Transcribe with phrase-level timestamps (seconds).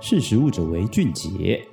[0.00, 1.66] 识时务者为俊杰。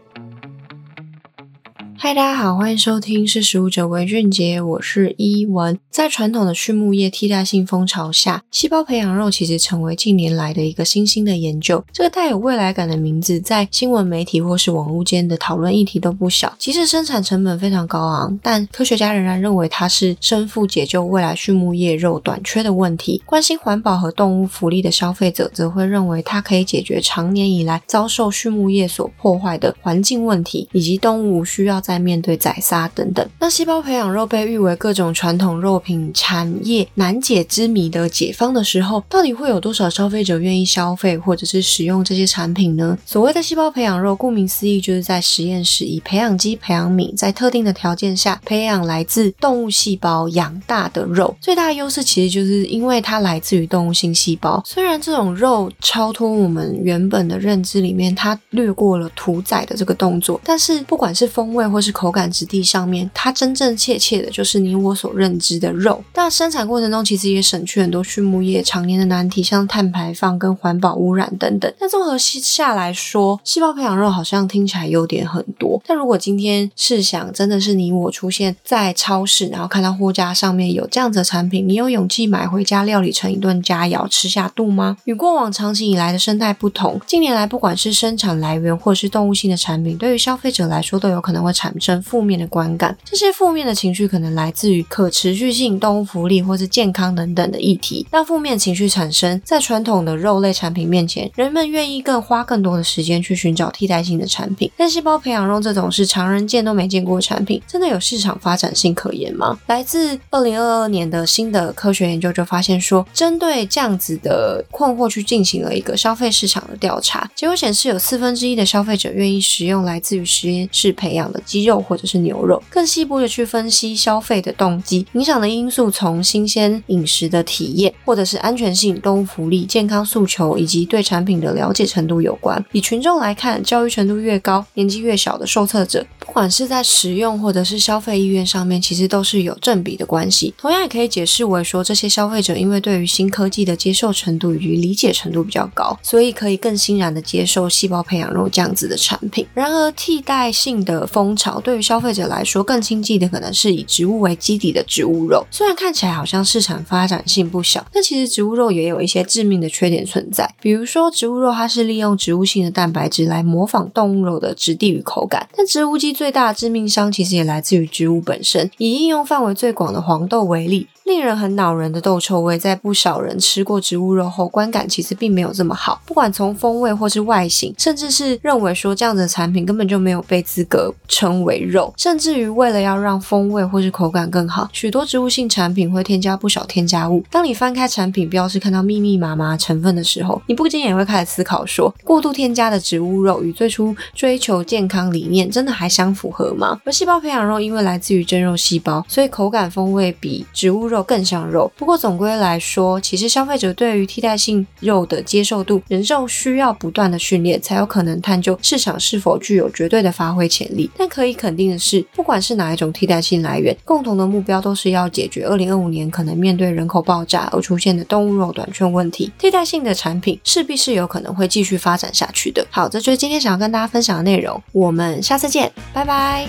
[2.06, 5.80] 嗨，大家好，欢迎收听《识食物者为俊杰》，我是依文。
[5.90, 11.84] 在传统的畜牧业替代性风潮下，细胞培养肉其实成为近年来的一个新兴的研究。
[11.92, 16.54] 这个带有未来感的名字，在新闻媒体或是网络间的讨论议题都不小。
[16.60, 23.24] 即使生产成本非常高昂，但科学家仍然认为它是生父解救未来畜牧业肉短缺的问题。
[23.26, 42.98] 关心环保和动物福利的消费者则会认为它可以解决长年以来遭受畜牧业所破坏的环境问题，以及动物需要在在面对宰杀等等，那细胞培养肉被誉为各种传统肉品产业难解之谜的解方的时候，到底会有多少消费者愿意消费或者是使用这些产品呢？
[43.06, 51.34] 所谓的细胞培养肉，顾名思义，就是在实验室以培养基培养皿，在特定的条件下培养来自动物细胞养大的肉。
[51.40, 66.04] 最大优势其实就是因为它来自于动物性细胞，虽然这种肉超脱我们原本的认知里面，它略过了屠宰的这个动作，但是不管是风味或是是口感质地上面，它真正切切的就是你我所认知的肉。
[66.12, 71.72] 但生产过程中其实也省去很多畜牧业常年的难题，像碳排放跟环保污染等等。
[71.80, 75.80] 但综合下来说，细胞培养肉好像听起来优点很多。
[75.86, 84.98] 但如果今天试想，真的是你我出现在超市，然后看到货架上面有这样子的产品，你有勇气买回家料理成一顿佳肴吃下肚吗？
[85.04, 98.06] 与过往长期以来的生态不同，近年来不管是生产来源或是动物性的产品，对于消费者来说都有可能会产产生负面的观感，这些负面的情绪可能来自于可持续性、动物福利或是健康等等的议题。
[98.10, 104.70] 当负面情绪产生在传统的肉类产品面前，人们愿意更花更多的时间去寻找替代性的产品。
[104.78, 109.58] 但细胞培养肉这种是常人见都没见过的产品，真的有市场发展性可言吗？
[109.68, 132.62] 来自二零二二年的新的科学研究就发现说，针对这样子的困惑去进行了一个消费市场的调查，结果显示有四分之一的消费者愿意食用来自于实验室培养的鸡肉或者是牛肉，更细部的去分析消费的动机，影响的因素从新鲜饮食的体验，或者是安全性、动物福利、健康诉求以及对产品的了解程度有关。
[132.74, 140.54] 以群众来看，教育程度越高，年纪越小的受测者，不管是在食用或者是消费意愿上面，其实都是有正比的关系。
[140.58, 149.48] 同样也可以解释为说，这些消费者因为对于新科技的接受程度与理解程度比较高，所以可以更欣然的接受细胞培养肉这样子的产品。
[149.54, 151.45] 然而，替代性的风潮。
[151.62, 155.46] 对于消费者来说，更亲近的可能是以植物为基底的植物肉。
[155.50, 160.54] 虽然看起来好像市场发展性不小，但其实植物肉也有一些致命的缺点存在。
[160.62, 168.70] 比如说，植物肉它是利用植物性的蛋白质来模仿动物肉的质地与口感，但植物基最大的致命伤其实也来自于植物本身。
[168.78, 170.88] 以应用范围最广的黄豆为例。
[171.06, 176.02] 令人很恼人的豆臭味，在不少人吃过植物肉后，观感其实并没有这么好。
[176.04, 181.94] 不管从风味或是外形，甚至是认为说这样的产品根本就没有被资格成为肉。
[181.98, 187.24] 甚至于为了要让风味或是口感更好，许多植物性产品会添加不少添加物。
[187.32, 196.80] 当你翻开产品标示，看到密密麻麻成分的时候，你不禁也会开始思考说：过度添加的植物肉与最初追求健康理念，真的还相符合吗？
[196.84, 201.06] 而细胞培养肉因为来自于真肉细胞，所以口感风味比植物肉。
[201.06, 210.90] 更像肉，不过总归来说，其实消费者对于替代性肉的接受度，人肉需要不断的训练，才有可能探究市场是否具有绝对的发挥潜力。
[210.98, 219.32] 但可以肯定的是，不管是哪一种替代性来源，共同的目标都是要解决二零二五年可能面对人口爆炸而出现的动物肉短缺问题。
[219.38, 222.66] 替代性的产品势必是有可能会继续发展下去的。
[222.70, 226.48] 好，这就是今天想要跟大家分享的内容，我们下次见，拜拜。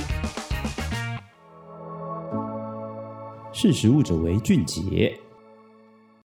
[3.52, 5.18] 识食物者为俊杰。